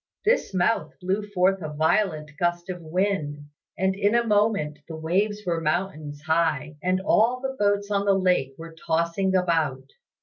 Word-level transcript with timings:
This 0.25 0.51
mouth 0.51 0.95
blew 0.99 1.21
forth 1.21 1.61
a 1.61 1.71
violent 1.71 2.31
gust 2.39 2.71
of 2.71 2.81
wind, 2.81 3.37
and 3.77 3.95
in 3.95 4.15
a 4.15 4.25
moment 4.25 4.79
the 4.87 4.95
waves 4.95 5.43
were 5.45 5.61
mountains 5.61 6.23
high 6.23 6.77
and 6.81 6.99
all 7.01 7.39
the 7.39 7.55
boats 7.59 7.91
on 7.91 8.05
the 8.05 8.17
lake 8.17 8.55
were 8.57 8.73
tossing 8.73 9.35
about. 9.35 9.91